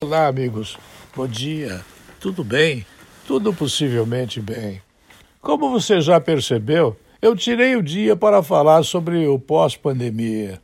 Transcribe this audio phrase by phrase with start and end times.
[0.00, 0.78] Olá, amigos.
[1.12, 1.84] Bom dia.
[2.20, 2.86] Tudo bem?
[3.26, 4.80] Tudo possivelmente bem.
[5.40, 10.62] Como você já percebeu, eu tirei o dia para falar sobre o pós-pandemia.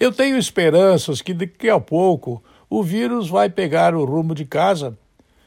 [0.00, 4.98] Eu tenho esperanças que daqui a pouco o vírus vai pegar o rumo de casa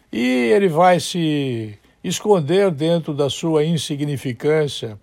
[0.10, 4.98] e ele vai se esconder dentro da sua insignificância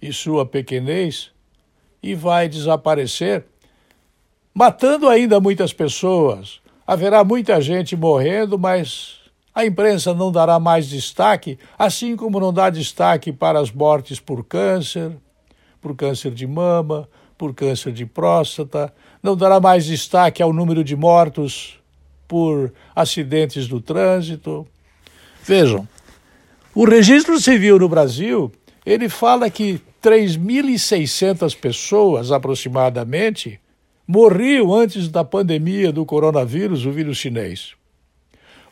[0.00, 1.32] e sua pequenez
[2.00, 3.44] e vai desaparecer,
[4.54, 9.20] matando ainda muitas pessoas Haverá muita gente morrendo, mas
[9.54, 14.44] a imprensa não dará mais destaque, assim como não dá destaque para as mortes por
[14.44, 15.16] câncer,
[15.80, 17.08] por câncer de mama,
[17.38, 18.92] por câncer de próstata,
[19.22, 21.78] não dará mais destaque ao número de mortos
[22.26, 24.66] por acidentes do trânsito.
[25.42, 25.88] Vejam,
[26.74, 28.50] o registro civil no Brasil,
[28.84, 33.60] ele fala que 3.600 pessoas aproximadamente
[34.06, 37.72] morriam antes da pandemia do coronavírus, o vírus chinês.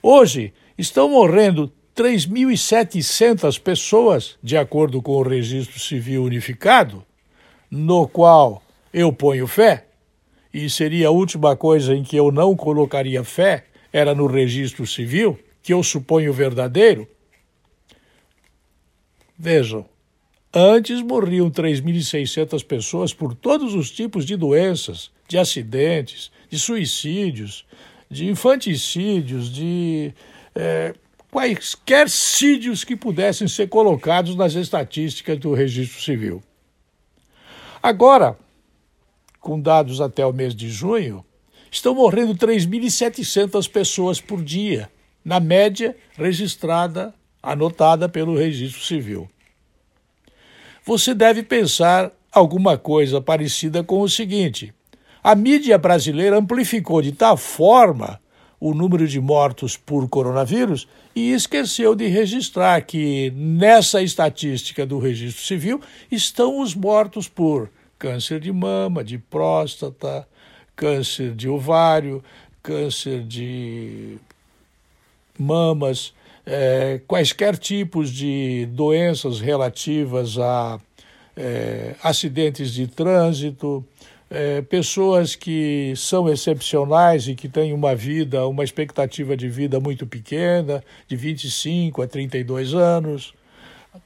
[0.02, 7.04] Hoje, estão morrendo 3.700 pessoas, de acordo com o Registro Civil Unificado,
[7.70, 9.86] no qual eu ponho fé,
[10.52, 15.38] e seria a última coisa em que eu não colocaria fé, era no registro civil,
[15.62, 17.06] que eu suponho verdadeiro.
[19.38, 19.86] Vejam,
[20.54, 27.64] Antes morriam 3.600 pessoas por todos os tipos de doenças, de acidentes, de suicídios,
[28.10, 30.12] de infanticídios, de
[30.54, 30.94] é,
[31.30, 36.42] quaisquer sídios que pudessem ser colocados nas estatísticas do registro civil.
[37.82, 38.36] Agora,
[39.40, 41.24] com dados até o mês de junho,
[41.70, 44.90] estão morrendo 3.700 pessoas por dia,
[45.24, 49.30] na média registrada, anotada pelo registro civil
[50.84, 54.72] você deve pensar alguma coisa parecida com o seguinte:
[55.22, 58.20] a mídia brasileira amplificou de tal forma
[58.58, 65.44] o número de mortos por coronavírus e esqueceu de registrar que nessa estatística do registro
[65.44, 65.80] civil
[66.10, 67.68] estão os mortos por
[67.98, 70.26] câncer de mama, de próstata,
[70.76, 72.22] câncer de ovário,
[72.62, 74.16] câncer de
[75.38, 76.14] mamas,
[76.46, 80.78] é, quaisquer tipos de doenças relativas a
[81.36, 83.84] é, acidentes de trânsito,
[84.30, 90.06] é, pessoas que são excepcionais e que têm uma vida, uma expectativa de vida muito
[90.06, 93.34] pequena, de 25 a 32 anos.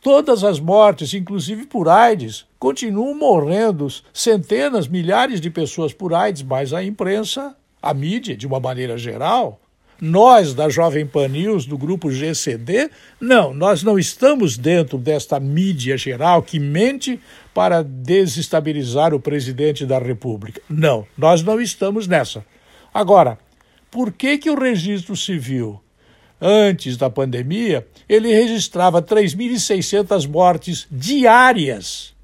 [0.03, 6.73] Todas as mortes, inclusive por AIDS, continuam morrendo centenas, milhares de pessoas por AIDS, mas
[6.73, 9.61] a imprensa, a mídia, de uma maneira geral,
[10.01, 12.91] nós, da Jovem Pan News, do grupo GCD,
[13.21, 17.21] não, nós não estamos dentro desta mídia geral que mente
[17.55, 20.61] para desestabilizar o presidente da República.
[20.69, 22.45] Não, nós não estamos nessa.
[22.93, 23.39] Agora,
[23.91, 25.81] por que, que o registro civil,
[26.41, 32.15] antes da pandemia, ele registrava 3.600 mortes diárias?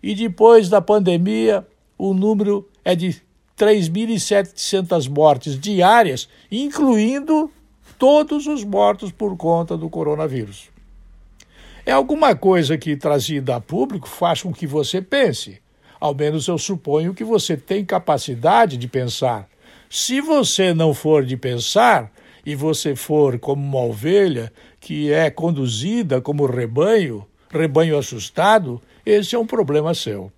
[0.00, 1.66] E depois da pandemia,
[1.98, 3.20] o número é de
[3.58, 7.50] 3.700 mortes diárias, incluindo
[7.98, 10.68] todos os mortos por conta do coronavírus.
[11.86, 15.60] É alguma coisa que, trazida a público, faz com que você pense.
[16.00, 19.48] Ao menos eu suponho que você tem capacidade de pensar.
[19.88, 22.10] Se você não for de pensar,
[22.44, 29.38] e você for como uma ovelha que é conduzida como rebanho, rebanho assustado, esse é
[29.38, 30.30] um problema seu.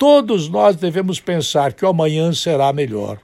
[0.00, 3.18] Todos nós devemos pensar que o amanhã será melhor.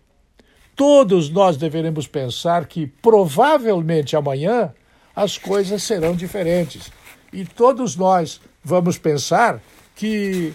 [0.76, 4.75] Todos nós deveremos pensar que provavelmente amanhã
[5.15, 6.92] as coisas serão diferentes.
[7.32, 9.59] E todos nós vamos pensar
[9.94, 10.53] que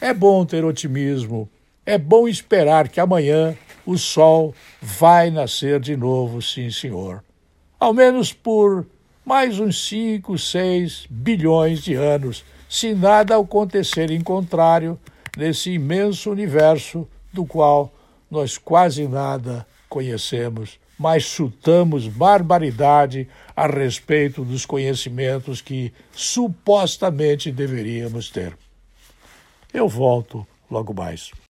[0.00, 1.48] é bom ter otimismo,
[1.86, 7.22] é bom esperar que amanhã o sol vai nascer de novo, sim, senhor.
[7.78, 8.84] Ao menos por
[9.24, 14.98] mais uns 5, 6 bilhões de anos, se nada acontecer em contrário
[15.36, 17.92] nesse imenso universo do qual
[18.30, 28.56] nós quase nada conhecemos, mas chutamos barbaridade a respeito dos conhecimentos que supostamente deveríamos ter.
[29.72, 31.30] Eu volto logo mais.